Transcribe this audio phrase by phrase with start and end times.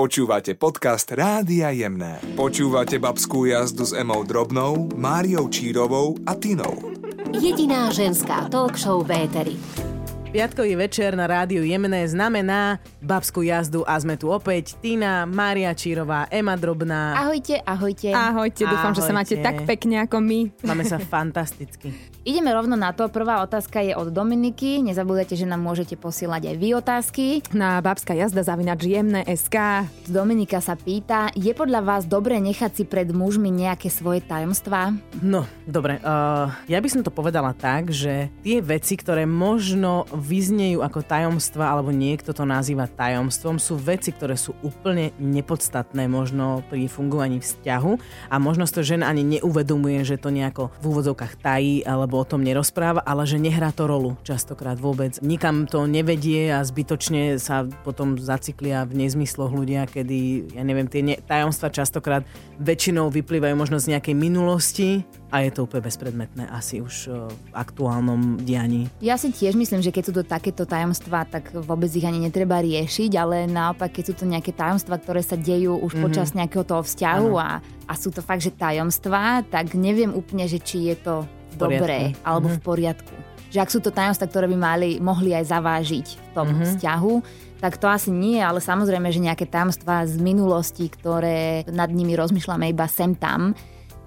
[0.00, 2.24] Počúvate podcast Rádia Jemné.
[2.32, 6.72] Počúvate babskú jazdu s Emou Drobnou, Máriou Čírovou a Tinou.
[7.36, 9.60] Jediná ženská talk show v éteri.
[10.32, 16.32] Piatkový večer na rádiu Jemné znamená babskú jazdu a sme tu opäť Tina, Mária Čírová,
[16.32, 17.20] Ema Drobná.
[17.20, 18.08] Ahojte, ahojte.
[18.16, 19.44] Ahojte, dúfam, že sa máte Ahojte.
[19.44, 20.64] tak pekne ako my.
[20.64, 21.92] Máme sa fantasticky.
[22.20, 23.08] Ideme rovno na to.
[23.08, 24.84] Prvá otázka je od Dominiky.
[24.84, 27.26] Nezabudajte, že nám môžete posielať aj vy otázky.
[27.56, 29.88] Na babská jazda zavinač jemné SK.
[30.04, 34.92] Dominika sa pýta, je podľa vás dobre nechať si pred mužmi nejaké svoje tajomstvá?
[35.24, 35.96] No, dobre.
[36.04, 41.72] Uh, ja by som to povedala tak, že tie veci, ktoré možno vyznejú ako tajomstva,
[41.72, 47.92] alebo niekto to nazýva tajomstvom, sú veci, ktoré sú úplne nepodstatné možno pri fungovaní vzťahu
[48.28, 52.42] a možno to žena ani neuvedomuje, že to nejako v úvodzovkách tají alebo o tom
[52.42, 55.20] nerozpráva, ale že nehrá to rolu častokrát vôbec.
[55.22, 61.04] Nikam to nevedie a zbytočne sa potom zaciklia v nezmysloch ľudia, kedy, ja neviem, tie
[61.04, 62.26] ne- tajomstva častokrát
[62.58, 64.88] väčšinou vyplývajú možno z nejakej minulosti
[65.30, 68.90] a je to úplne bezpredmetné asi už eh, v aktuálnom dianí.
[68.98, 72.58] Ja si tiež myslím, že keď sú to takéto tajomstvá, tak vôbec ich ani netreba
[72.58, 76.04] riešiť, ale naopak, keď sú to nejaké tajomstvá, ktoré sa dejú už mm-hmm.
[76.04, 80.58] počas nejakého toho vzťahu a, a sú to fakt, že tajomstvá, tak neviem úplne, že
[80.58, 81.16] či je to.
[81.56, 83.14] Dobré alebo v poriadku.
[83.50, 86.66] Že ak sú to tajomstvá, ktoré by mali, mohli aj zavážiť v tom mm-hmm.
[86.70, 87.14] vzťahu,
[87.60, 92.72] tak to asi nie, ale samozrejme, že nejaké tajomstvá z minulosti, ktoré nad nimi rozmýšľame
[92.72, 93.52] iba sem tam,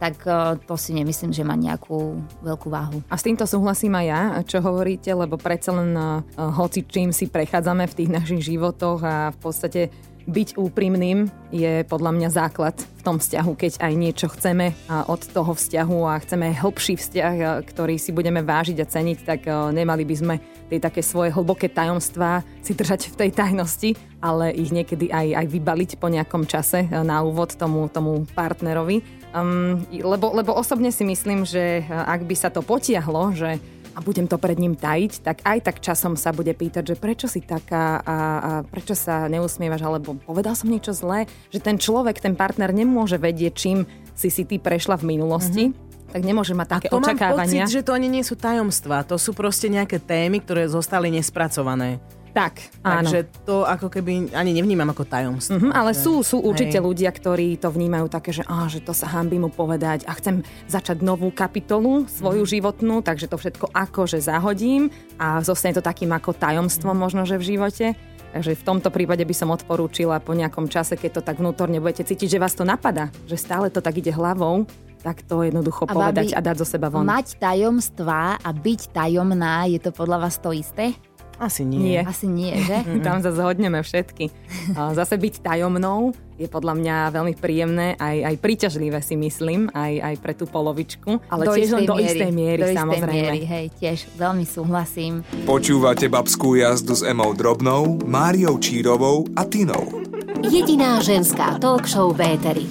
[0.04, 3.00] tak eh, to si nemyslím, že má nejakú veľkú váhu.
[3.08, 7.32] A s týmto súhlasím aj ja, čo hovoríte, lebo predsa len uh, hoci čím si
[7.32, 9.82] prechádzame v tých našich životoch a v podstate
[10.24, 15.52] byť úprimným je podľa mňa základ v tom vzťahu, keď aj niečo chceme od toho
[15.52, 17.36] vzťahu a chceme hĺbší vzťah,
[17.68, 20.36] ktorý si budeme vážiť a ceniť, tak nemali by sme
[20.72, 23.90] tie také svoje hlboké tajomstvá si držať v tej tajnosti,
[24.24, 29.06] ale ich niekedy aj, aj vybaliť po nejakom čase na úvod tomu, tomu partnerovi.
[29.34, 33.62] Um, lebo, lebo osobne si myslím, že ak by sa to potiahlo, že
[33.94, 37.30] a budem to pred ním tajiť, tak aj tak časom sa bude pýtať, že prečo
[37.30, 38.18] si taká a, a
[38.66, 43.54] prečo sa neusmievaš, alebo povedal som niečo zlé, že ten človek, ten partner nemôže vedieť,
[43.54, 43.78] čím
[44.14, 46.14] si si ty prešla v minulosti, mm-hmm.
[46.14, 47.66] tak nemôže mať také to mám očakávania.
[47.66, 52.02] pocit, že to ani nie sú tajomstvá, to sú proste nejaké témy, ktoré zostali nespracované.
[52.34, 53.06] Tak, áno.
[53.06, 55.62] Takže to ako keby ani nevnímam ako tajomstvo.
[55.62, 56.84] Mhm, ale sú, sú určite Hej.
[56.84, 60.42] ľudia, ktorí to vnímajú také, že, á, že to sa hambí mu povedať a chcem
[60.66, 62.50] začať novú kapitolu svoju Mhm.
[62.50, 67.02] životnú, takže to všetko akože zahodím a zostane to takým ako tajomstvom Mhm.
[67.02, 67.94] možno, že v živote.
[68.34, 72.02] Takže v tomto prípade by som odporúčila po nejakom čase, keď to tak vnútorne budete
[72.02, 74.66] cítiť, že vás to napadá, že stále to tak ide hlavou,
[75.06, 77.06] tak to jednoducho A povedať babi, a dať zo seba von.
[77.06, 80.98] Mať tajomstvá a byť tajomná, je to podľa vás to isté?
[81.44, 82.00] Asi nie.
[82.00, 82.02] Nie.
[82.08, 82.88] Asi nie, že?
[83.06, 84.32] Tam sa zhodneme všetky.
[84.72, 90.16] Zase byť tajomnou je podľa mňa veľmi príjemné, aj, aj príťažlivé si myslím, aj, aj
[90.18, 93.14] pre tú polovičku, ale tiež len do istej miery, do istej samozrejme.
[93.14, 95.22] miery, hej, tiež veľmi súhlasím.
[95.46, 100.04] Počúvate babskú jazdu s Emou Drobnou, Máriou Čírovou a Tinou.
[100.42, 102.66] Jediná ženská talk show v éteri.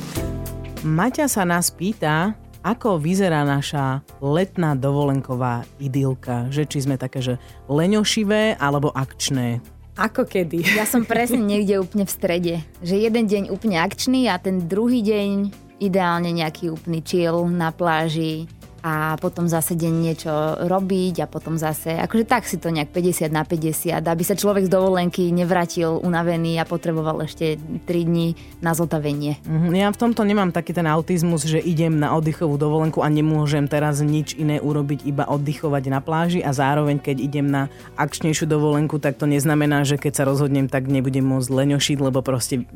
[0.82, 6.46] Maťa sa nás pýta, ako vyzerá naša letná dovolenková idylka.
[6.48, 7.34] Že či sme také, že
[7.66, 9.58] leňošivé alebo akčné.
[9.98, 10.64] Ako kedy?
[10.80, 12.54] Ja som presne niekde úplne v strede.
[12.80, 15.52] Že jeden deň úplne akčný a ten druhý deň
[15.82, 18.46] ideálne nejaký úplný chill na pláži
[18.82, 20.32] a potom zase deň niečo
[20.66, 24.66] robiť a potom zase, akože tak si to nejak 50 na 50, aby sa človek
[24.66, 29.38] z dovolenky nevrátil unavený a potreboval ešte 3 dní na zotavenie.
[29.46, 33.70] Mhm, Ja v tomto nemám taký ten autizmus, že idem na oddychovú dovolenku a nemôžem
[33.70, 38.98] teraz nič iné urobiť, iba oddychovať na pláži a zároveň keď idem na akčnejšiu dovolenku,
[38.98, 42.66] tak to neznamená, že keď sa rozhodnem, tak nebudem môcť leňošiť, lebo proste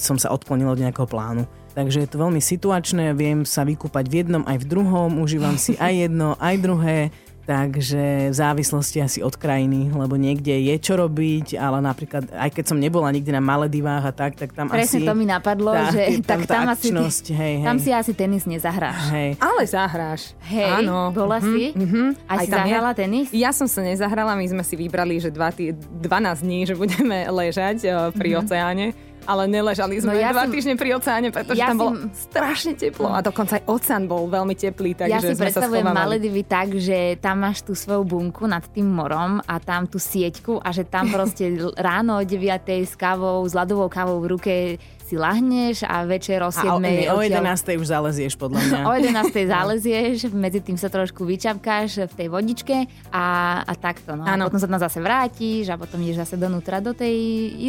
[0.00, 1.44] som sa odklonil od nejakého plánu.
[1.70, 5.78] Takže je to veľmi situačné, viem sa vykúpať v jednom aj v druhom, užívam si
[5.78, 6.98] aj jedno, aj druhé,
[7.46, 12.64] takže v závislosti asi od krajiny, lebo niekde je čo robiť, ale napríklad, aj keď
[12.70, 15.06] som nebola nikdy na Maledivách a tak, tak tam Presne asi...
[15.06, 17.66] to mi napadlo, tak, že je tak tá tam asi, akčnosť, hej, hej.
[17.66, 19.02] tam si asi tenis nezahráš.
[19.10, 19.30] Hej.
[19.42, 20.22] Ale zahráš.
[20.46, 21.10] Hej, Áno.
[21.10, 21.74] bola si?
[21.74, 22.18] Mhm.
[22.30, 23.26] A si tam je- zahrala tenis?
[23.34, 27.26] Ja som sa nezahrala, my sme si vybrali, že dva tý, 12 dní, že budeme
[27.30, 29.09] ležať eh, pri oceáne.
[29.22, 30.00] Ale neležali Mhm.
[30.00, 33.06] sme No ja dva som- týždne pri oceáne, pretože Ja tam bolo som- strašne teplo.
[33.06, 35.86] A dokonca aj oceán bol veľmi teplý, takže ja si sme predstavujem.
[35.86, 40.58] Maledivy tak, že tam máš tú svoju bunku nad tým morom a tam tú sieťku
[40.58, 41.46] a že tam proste
[41.78, 42.48] ráno o 9
[42.82, 44.54] s kávou, s ľadovou kávou v ruke
[45.10, 47.82] si lahneš a večer o 7 A o, nie, o odtiaľ- 11.
[47.82, 48.78] už zalezieš, podľa mňa.
[48.88, 49.34] O 11.
[49.50, 52.76] zálezieš, medzi tým sa trošku vyčapkáš v tej vodičke
[53.10, 53.26] a,
[53.66, 54.14] a takto.
[54.14, 54.22] No.
[54.22, 54.46] Áno.
[54.46, 57.10] potom sa tam zase vrátiš a potom ideš zase donútra do tej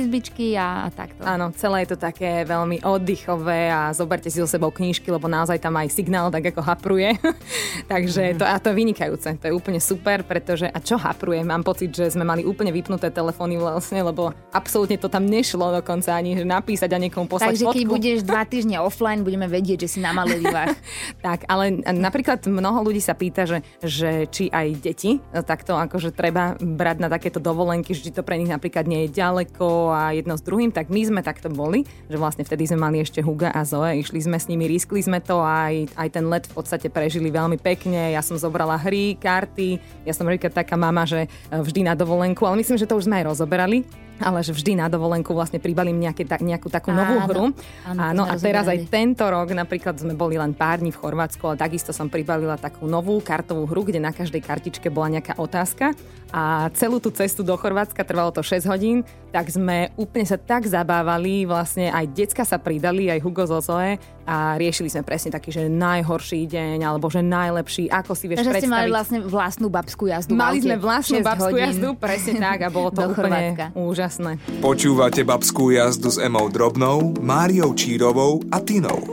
[0.06, 1.26] izbičky a, a takto.
[1.26, 5.58] Áno, celé je to také veľmi oddychové a zoberte si so sebou knížky, lebo naozaj
[5.58, 7.18] tam aj signál tak ako hapruje.
[7.94, 11.42] Takže to, a to je vynikajúce, to je úplne super, pretože a čo hapruje?
[11.42, 16.14] Mám pocit, že sme mali úplne vypnuté telefóny vlastne, lebo absolútne to tam nešlo dokonca
[16.14, 17.76] ani napísať a niekomu poslať Takže fotku.
[17.80, 20.76] keď budeš dva týždne offline, budeme vedieť, že si na Maledivách.
[21.26, 26.60] tak, ale napríklad mnoho ľudí sa pýta, že, že či aj deti takto akože treba
[26.60, 30.36] brať na takéto dovolenky, že či to pre nich napríklad nie je ďaleko a jedno
[30.36, 33.64] s druhým, tak my sme takto boli, že vlastne vtedy sme mali ešte Huga a
[33.64, 36.88] Zoe, išli sme s nimi, riskli sme to a aj, aj ten let v podstate
[36.92, 38.12] prežili veľmi pekne.
[38.12, 42.60] Ja som zobrala hry, karty, ja som napríklad taká mama, že vždy na dovolenku, ale
[42.60, 43.86] myslím, že to už sme aj rozoberali
[44.22, 47.46] ale že vždy na dovolenku vlastne pribalím nejaké, ta, nejakú takú novú áno, hru.
[47.90, 51.42] Áno, áno a teraz aj tento rok napríklad sme boli len pár dní v Chorvátsku,
[51.44, 55.98] ale takisto som pribalila takú novú kartovú hru, kde na každej kartičke bola nejaká otázka.
[56.32, 59.04] A celú tú cestu do Chorvátska trvalo to 6 hodín,
[59.36, 64.00] tak sme úplne sa tak zabávali, vlastne aj decka sa pridali, aj Hugo Zozoe
[64.32, 68.52] a riešili sme presne taký, že najhorší deň, alebo že najlepší, ako si vieš Takže
[68.56, 68.64] predstaviť.
[68.64, 70.32] ste mali vlastne vlastnú babskú jazdu.
[70.40, 71.68] Mali sme vlastnú babskú hodín.
[71.68, 74.40] jazdu, presne tak a bolo to úplne úžasné.
[74.64, 79.04] Počúvate babskú jazdu s Emou Drobnou, Máriou Čírovou a Tinou.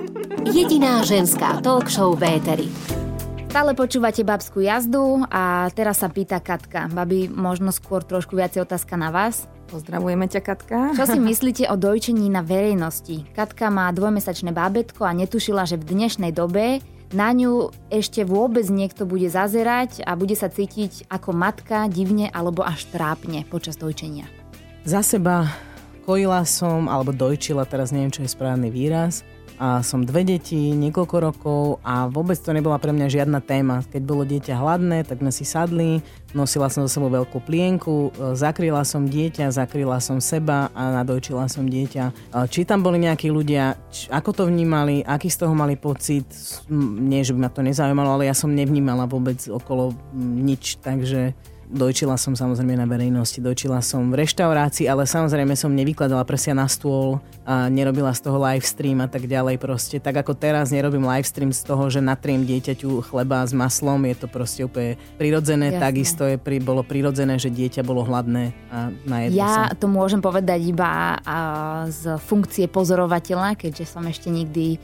[0.47, 2.71] Jediná ženská talk show Véteri.
[3.51, 6.87] Stále počúvate babskú jazdu a teraz sa pýta Katka.
[6.87, 9.51] Babi, možno skôr trošku viacej otázka na vás.
[9.69, 10.79] Pozdravujeme ťa, Katka.
[10.97, 13.29] Čo si myslíte o dojčení na verejnosti?
[13.37, 16.81] Katka má dvojmesačné bábetko a netušila, že v dnešnej dobe
[17.13, 22.65] na ňu ešte vôbec niekto bude zazerať a bude sa cítiť ako matka divne alebo
[22.65, 24.25] až trápne počas dojčenia.
[24.89, 25.53] Za seba
[26.09, 29.21] kojila som, alebo dojčila, teraz neviem, čo je správny výraz,
[29.59, 33.83] a som dve deti, niekoľko rokov a vôbec to nebola pre mňa žiadna téma.
[33.91, 35.99] Keď bolo dieťa hladné, tak sme si sadli,
[36.31, 41.51] nosila som so sebou veľkú plienku, e, zakryla som dieťa, zakryla som seba a nadojčila
[41.51, 42.05] som dieťa.
[42.09, 42.13] E,
[42.47, 46.31] či tam boli nejakí ľudia, či, ako to vnímali, aký z toho mali pocit,
[46.71, 51.35] nie, že by ma to nezaujímalo, ale ja som nevnímala vôbec okolo nič, takže
[51.69, 56.65] Dojčila som samozrejme na verejnosti, dojčila som v reštaurácii, ale samozrejme som nevykladala prsia na
[56.65, 60.01] stôl a nerobila z toho live stream a tak ďalej proste.
[60.01, 64.17] Tak ako teraz nerobím live stream z toho, že natriem dieťaťu chleba s maslom, je
[64.17, 65.85] to proste úplne prirodzené, Jasne.
[65.85, 69.77] takisto je pri, bolo prirodzené, že dieťa bolo hladné a najedlo Ja sa.
[69.77, 71.21] to môžem povedať iba
[71.93, 74.81] z funkcie pozorovateľa, keďže som ešte nikdy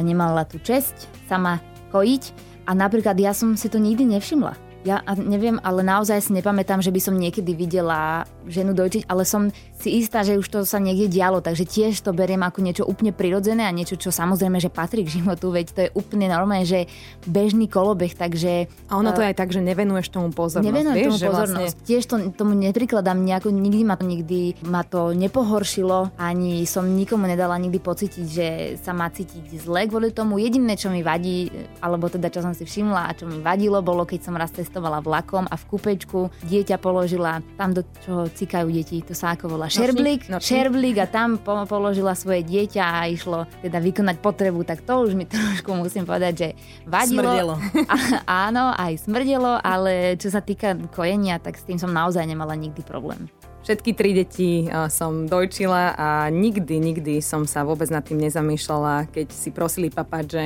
[0.00, 1.60] nemala tú česť sama
[1.92, 2.32] kojiť
[2.64, 6.90] a napríklad ja som si to nikdy nevšimla ja neviem, ale naozaj si nepamätám, že
[6.90, 11.10] by som niekedy videla ženu dojčiť, ale som si istá, že už to sa niekde
[11.10, 15.02] dialo, takže tiež to beriem ako niečo úplne prirodzené a niečo, čo samozrejme, že patrí
[15.02, 16.86] k životu, veď to je úplne normálne, že
[17.26, 18.70] bežný kolobeh, takže...
[18.90, 20.66] A ono to je aj tak, že nevenuješ tomu pozornosť.
[20.70, 21.74] Nevenujem vieš, tomu pozornosť.
[21.74, 21.86] Vlastne...
[21.86, 27.26] Tiež to, tomu neprikladám nejako, nikdy ma to nikdy ma to nepohoršilo, ani som nikomu
[27.26, 28.46] nedala nikdy pocítiť, že
[28.78, 30.38] sa má cítiť zle kvôli tomu.
[30.38, 31.50] Jediné, čo mi vadí,
[31.82, 35.04] alebo teda čo som si všimla a čo mi vadilo, bolo, keď som raz cestovala
[35.04, 39.68] vlakom a v kúpečku dieťa položila tam, do čoho cikajú deti, to sa ako volá
[39.68, 45.12] šerblík, šerblík a tam položila svoje dieťa a išlo teda vykonať potrebu, tak to už
[45.12, 46.48] mi trošku musím povedať, že
[46.88, 47.20] vadilo.
[47.20, 47.54] Smrdelo.
[47.92, 52.56] A, áno, aj smrdelo, ale čo sa týka kojenia, tak s tým som naozaj nemala
[52.56, 53.28] nikdy problém.
[53.62, 59.28] Všetky tri deti som dojčila a nikdy, nikdy som sa vôbec nad tým nezamýšľala, keď
[59.28, 60.42] si prosili papať, že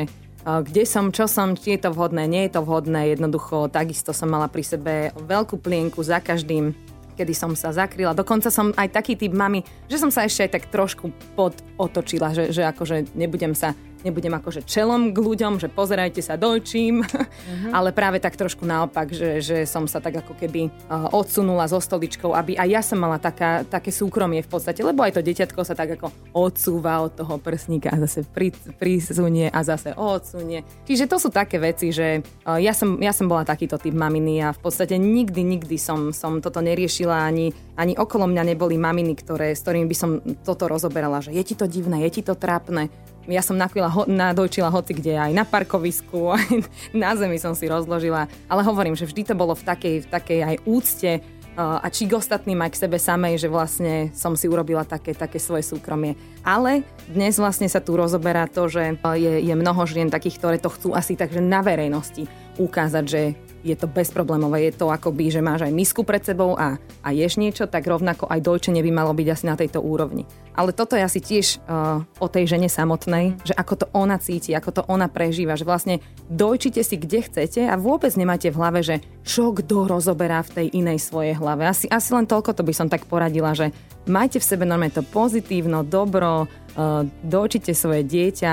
[0.46, 3.18] kde som, čo som, či je to vhodné, nie je to vhodné.
[3.18, 6.70] Jednoducho, takisto som mala pri sebe veľkú plienku za každým
[7.16, 8.12] kedy som sa zakryla.
[8.12, 12.36] Dokonca som aj taký typ mami, že som sa ešte aj tak trošku pod otočila,
[12.36, 13.72] že, že akože nebudem sa
[14.06, 17.70] nebudem akože čelom k ľuďom, že pozerajte sa, dojčím, uh-huh.
[17.74, 21.82] ale práve tak trošku naopak, že, že som sa tak ako keby uh, odsunula so
[21.82, 25.60] stoličkou, aby aj ja som mala taká, také súkromie v podstate, lebo aj to deťatko
[25.66, 30.62] sa tak ako odsúva od toho prsníka a zase pri, prisunie a zase odsunie.
[30.86, 34.46] Čiže to sú také veci, že uh, ja, som, ja som bola takýto typ maminy
[34.46, 39.18] a v podstate nikdy, nikdy som, som toto neriešila, ani, ani okolo mňa neboli maminy,
[39.18, 40.10] ktoré, s ktorými by som
[40.46, 42.92] toto rozoberala, že je ti to divné, je ti to trápne
[43.26, 47.66] ja som nakvila, ho, nadojčila hoci kde, aj na parkovisku, aj na zemi som si
[47.66, 48.30] rozložila.
[48.46, 52.06] Ale hovorím, že vždy to bolo v takej, v takej aj úcte uh, a či
[52.06, 56.14] k ostatným aj k sebe samej, že vlastne som si urobila také, také svoje súkromie.
[56.46, 60.70] Ale dnes vlastne sa tu rozoberá to, že je, je mnoho žien takých, ktoré to
[60.70, 63.20] chcú asi takže na verejnosti ukázať, že
[63.66, 64.70] je to bezproblémové.
[64.70, 68.30] Je to akoby, že máš aj misku pred sebou a, a ješ niečo, tak rovnako
[68.30, 70.22] aj dojčenie by malo byť asi na tejto úrovni.
[70.54, 74.54] Ale toto je asi tiež uh, o tej žene samotnej, že ako to ona cíti,
[74.54, 75.98] ako to ona prežíva, že vlastne
[76.30, 78.96] dojčite si kde chcete a vôbec nemáte v hlave, že
[79.26, 81.66] čo kto rozoberá v tej inej svojej hlave.
[81.66, 83.74] Asi, asi len toľko to by som tak poradila, že
[84.06, 88.52] majte v sebe normálne to pozitívno, dobro, uh, dojčite svoje dieťa.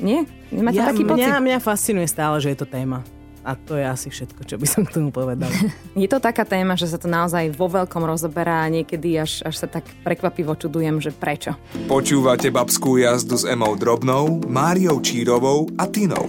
[0.00, 0.24] Nie?
[0.54, 1.26] Nemáte ja, taký pocit?
[1.26, 3.15] Mňa, mňa fascinuje stále, že je to téma.
[3.46, 5.46] A to je asi všetko, čo by som k tomu povedal.
[5.94, 9.54] Je to taká téma, že sa to naozaj vo veľkom rozoberá a niekedy až, až
[9.54, 11.54] sa tak prekvapivo čudujem, že prečo.
[11.86, 16.26] Počúvate babskú jazdu s Emou Drobnou, Máriou Čírovou a Tinou.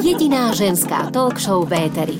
[0.00, 2.16] Jediná ženská talk show v éteri.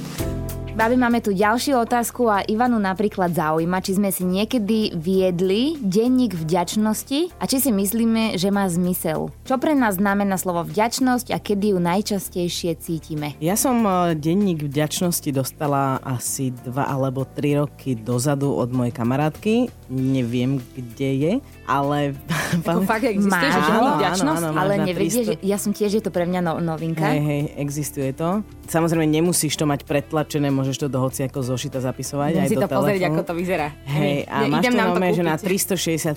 [0.77, 6.37] Babi, máme tu ďalšiu otázku a Ivanu napríklad zaujíma, či sme si niekedy viedli denník
[6.37, 9.33] vďačnosti a či si myslíme, že má zmysel.
[9.49, 13.33] Čo pre nás znamená slovo vďačnosť a kedy ju najčastejšie cítime?
[13.41, 19.86] Ja som e, denník vďačnosti dostala asi dva alebo tri roky dozadu od mojej kamarátky.
[19.87, 22.19] Neviem, kde je, ale...
[22.67, 23.55] Ako fakt existuje, Má.
[23.55, 24.43] že Áno, vďačnosť?
[24.43, 24.59] áno, áno.
[24.59, 25.29] Ale nevedie, 300.
[25.29, 27.07] že ja som tiež, je to pre mňa no, novinka.
[27.07, 28.43] Hej, hej, existuje to.
[28.67, 32.63] Samozrejme, nemusíš to mať pretlačené, môžeš to do hociako zošita zapisovať Idem aj si do
[32.63, 33.15] to pozrieť, telefónu.
[33.15, 33.69] ako to vyzerá.
[33.87, 35.47] Hej, a Ja máš idem to nám normálne, že na kúpiť.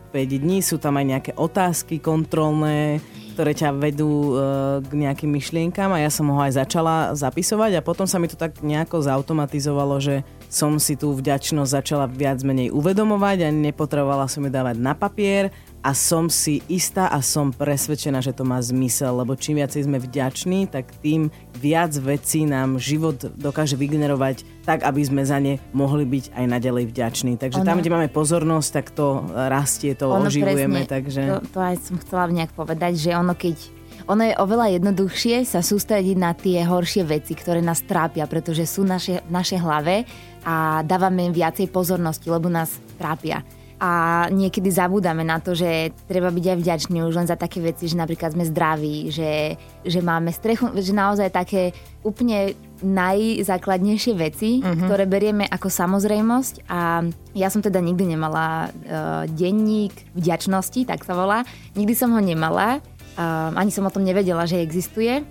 [0.09, 3.01] 365 dní sú tam aj nejaké otázky kontrolné,
[3.33, 4.31] ktoré ťa vedú e,
[4.81, 8.35] k nejakým myšlienkam a ja som ho aj začala zapisovať a potom sa mi to
[8.35, 14.41] tak nejako zautomatizovalo, že som si tú vďačnosť začala viac menej uvedomovať a nepotrebovala som
[14.41, 19.15] ju dávať na papier a som si istá a som presvedčená, že to má zmysel,
[19.23, 25.01] lebo čím viacej sme vďační, tak tým viac vecí nám život dokáže vygenerovať tak, aby
[25.05, 27.33] sme za ne mohli byť aj naďalej vďační.
[27.39, 30.83] Takže Ono- tam, kde máme pozornosť, tak to rastie, to Ono oživujeme.
[30.83, 31.21] presne, takže...
[31.29, 33.79] to, to aj som chcela nejak povedať, že ono keď
[34.09, 38.81] ono je oveľa jednoduchšie sa sústrediť na tie horšie veci, ktoré nás trápia, pretože sú
[38.81, 40.01] naše, v našej hlave
[40.45, 43.43] a dávame im viacej pozornosti, lebo nás trápia.
[43.79, 47.87] A niekedy zabúdame na to, že treba byť aj vďačný už len za také veci,
[47.87, 49.55] že napríklad sme zdraví, že,
[49.87, 51.71] že máme strechu, že naozaj také
[52.03, 54.83] úplne najzákladnejšie veci, uh-huh.
[54.83, 61.15] ktoré berieme ako samozrejmosť a ja som teda nikdy nemala uh, denník vďačnosti, tak sa
[61.15, 61.47] volá.
[61.79, 62.83] Nikdy som ho nemala,
[63.15, 65.23] uh, ani som o tom nevedela, že existuje.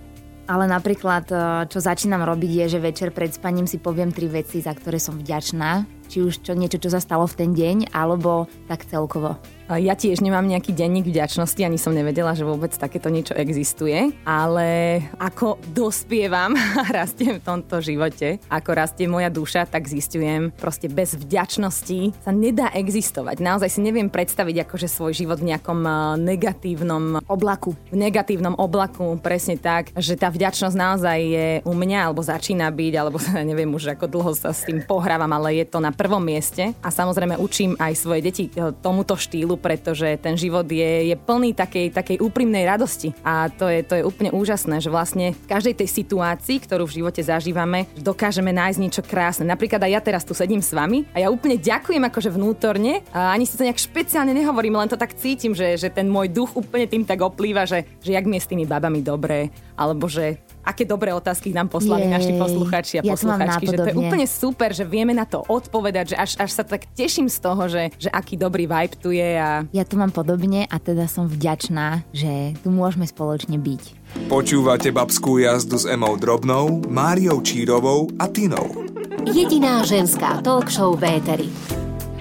[0.49, 4.65] Ale napríklad, uh, čo začínam robiť, je, že večer pred spaním si poviem tri veci,
[4.65, 5.85] za ktoré som vďačná.
[6.09, 9.37] Či už čo, niečo, čo sa stalo v ten deň, alebo tak celkovo.
[9.69, 14.97] Ja tiež nemám nejaký denník vďačnosti, ani som nevedela, že vôbec takéto niečo existuje, ale
[15.21, 21.13] ako dospievam a rastiem v tomto živote, ako rastie moja duša, tak zistujem, proste bez
[21.13, 23.45] vďačnosti sa nedá existovať.
[23.45, 27.77] Naozaj si neviem predstaviť akože svoj život v nejakom eh, negatívnom Oblaku.
[27.93, 32.93] v negatívnom oblaku, presne tak, že tá vďačnosť naozaj je u mňa, alebo začína byť,
[32.97, 33.21] alebo
[33.53, 36.89] neviem už ako dlho sa s tým pohrávam, ale je to na prvom mieste a
[36.89, 41.91] samozrejme učím aj svoje deti eh, tomuto štýlu, pretože ten život je, je plný takej,
[41.91, 45.89] takej úprimnej radosti a to je, to je úplne úžasné, že vlastne v každej tej
[45.91, 49.45] situácii, ktorú v živote zažívame, dokážeme nájsť niečo krásne.
[49.45, 53.35] Napríklad aj ja teraz tu sedím s vami a ja úplne ďakujem akože vnútorne a
[53.35, 56.55] ani si to nejak špeciálne nehovorím, len to tak cítim, že, že ten môj duch
[56.55, 60.39] úplne tým tak oplýva, že, že jak mi je s tými babami dobré, alebo že
[60.63, 63.97] aké dobré otázky nám poslali Jej, naši posluchači a ja to posluchačky, že to je
[63.97, 67.63] úplne super, že vieme na to odpovedať, že až, až sa tak teším z toho,
[67.71, 71.25] že, že aký dobrý vibe tu je a Ja to mám podobne a teda som
[71.25, 73.83] vďačná, že tu môžeme spoločne byť.
[74.27, 78.89] Počúvate babskú jazdu s Emou Drobnou, Máriou Čírovou a Tinou.
[79.29, 81.78] Jediná ženská talk show v éteri.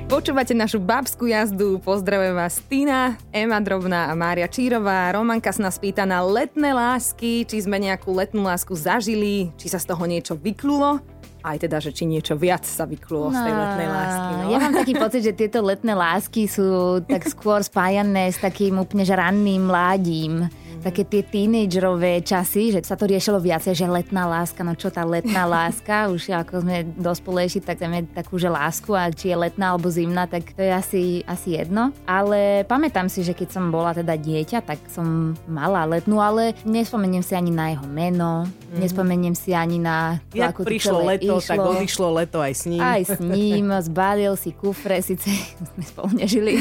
[0.08, 5.12] Počúvate našu babskú jazdu, pozdravujem vás Tina, Ema Drobná a Mária Čírová.
[5.12, 9.76] Romanka sa nás pýta na letné lásky, či sme nejakú letnú lásku zažili, či sa
[9.76, 11.04] z toho niečo vyklulo,
[11.44, 14.32] aj teda, že či niečo viac sa vyklulo z tej letnej lásky.
[14.32, 14.44] No.
[14.48, 19.04] Ja mám taký pocit, že tieto letné lásky sú tak skôr spájané s takým úplne
[19.04, 20.48] že ranným mládím.
[20.78, 25.02] Také tie tínedžerové časy, že sa to riešilo viacej, že letná láska, no čo tá
[25.02, 29.74] letná láska, už ako sme dospelejší, tak chceme takú, že lásku a či je letná
[29.74, 31.90] alebo zimná, tak to je asi, asi jedno.
[32.06, 37.26] Ale pamätám si, že keď som bola teda dieťa, tak som mala letnú, ale nespomeniem
[37.26, 38.46] si ani na jeho meno,
[38.78, 41.70] nespomeniem si ani na to, Jak ako prišlo leto, tak išlo.
[41.74, 42.80] odišlo leto aj s ním.
[42.80, 45.26] Aj s ním, zbalil si kufre, síce
[45.74, 46.54] sme spolu nežili,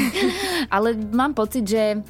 [0.74, 2.02] ale mám pocit, že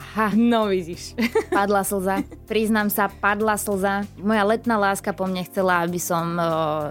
[0.00, 1.12] aha, No vidíš.
[1.52, 2.24] padla slza.
[2.44, 4.08] Priznám sa, padla slza.
[4.16, 6.44] Moja letná láska po mne chcela, aby som o,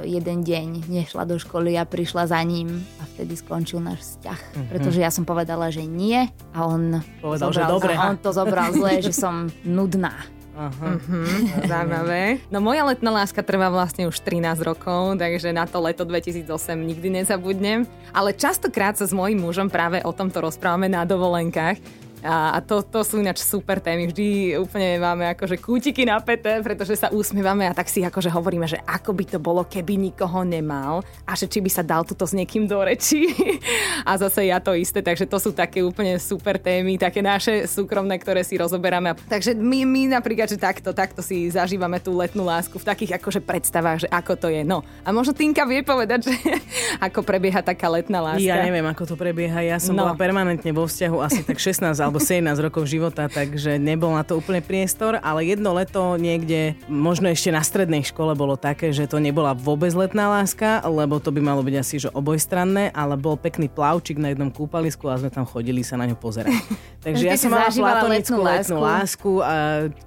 [0.06, 4.40] jeden deň nešla do školy a prišla za ním a vtedy skončil náš vzťah.
[4.70, 7.94] Pretože ja som povedala, že nie a on, Povedal, že zobral, dobre.
[7.94, 10.14] a on to zobral zle, že som nudná.
[10.60, 11.24] Mhm,
[11.72, 12.44] zaujímavé.
[12.52, 16.44] No moja letná láska trvá vlastne už 13 rokov, takže na to leto 2008
[16.76, 17.88] nikdy nezabudnem.
[18.12, 21.80] Ale častokrát sa s mojím mužom práve o tomto rozprávame na dovolenkách
[22.22, 24.08] a, a to, to sú ináč super témy.
[24.08, 28.82] Vždy úplne máme akože kútiky napäté, pretože sa usmievame a tak si akože hovoríme, že
[28.82, 32.34] ako by to bolo, keby nikoho nemal a že či by sa dal tuto s
[32.34, 33.30] niekým do reči.
[34.10, 38.18] a zase ja to isté, takže to sú také úplne super témy, také naše súkromné,
[38.18, 39.14] ktoré si rozoberáme.
[39.28, 43.40] Takže my, my napríklad, že takto, takto si zažívame tú letnú lásku v takých akože
[43.40, 44.64] predstavách, že ako to je.
[44.64, 46.34] No a možno Tinka vie povedať, že
[47.08, 48.42] ako prebieha taká letná láska.
[48.42, 49.62] Ja neviem, ako to prebieha.
[49.62, 50.06] Ja som No.
[50.06, 54.34] bola permanentne vo vzťahu asi tak 16 alebo 17 rokov života, takže nebol na to
[54.34, 59.22] úplne priestor, ale jedno leto niekde, možno ešte na strednej škole bolo také, že to
[59.22, 63.70] nebola vôbec letná láska, lebo to by malo byť asi že obojstranné, ale bol pekný
[63.70, 66.58] plavčik na jednom kúpalisku a sme tam chodili sa na ňo pozerať.
[67.06, 69.54] Takže ja som mala platonickú letnú letnú lásku a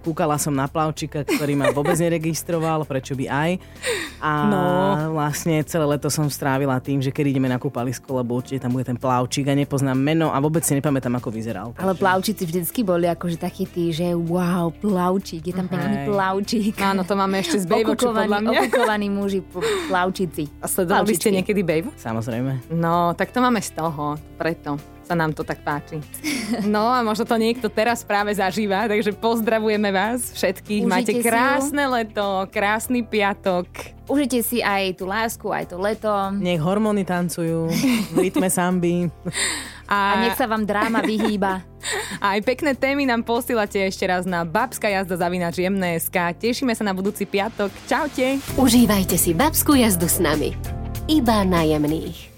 [0.02, 3.50] kúkala som na plavčika, ktorý ma vôbec neregistroval, prečo by aj.
[4.18, 4.64] A No.
[5.14, 8.84] vlastne celé leto som strávila tým, že keď ideme na kúpalisko, lebo určite tam bude
[8.84, 11.68] ten plavčík a nepoznám meno a vôbec si nepamätám, ako vyzeral.
[11.78, 16.06] Ale plavčíci vždycky boli akože takí tí, že wow, plavčík, je tam pekný Hej.
[16.08, 16.74] plavčík.
[16.80, 18.50] Áno, to máme ešte z Baywatchu podľa mňa.
[18.58, 20.48] okukovaní muži, pl- plavčíci.
[20.60, 21.98] A sledovali ste niekedy Baywatch?
[22.00, 22.72] Samozrejme.
[22.72, 25.98] No, tak to máme z toho, preto sa nám to tak páči.
[26.68, 30.84] No a možno to niekto teraz práve zažíva, takže pozdravujeme vás všetkých.
[30.84, 33.64] Užite Máte krásne leto, krásny piatok.
[34.12, 36.12] Užite si aj tú lásku, aj to leto.
[36.36, 37.72] Nech hormóny tancujú,
[38.12, 39.08] v rytme samby.
[39.88, 41.64] A nech sa vám dráma vyhýba.
[42.22, 46.14] A aj pekné témy nám posielate ešte raz na babska jazda zavinač jemné.sk.
[46.38, 47.72] Tešíme sa na budúci piatok.
[47.90, 48.38] Čaute.
[48.54, 50.54] Užívajte si babskú jazdu s nami.
[51.10, 52.31] Iba na jemných.